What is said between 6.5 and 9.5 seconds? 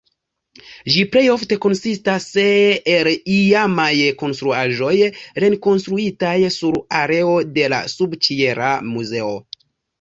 sur areo de la subĉiela muzeo.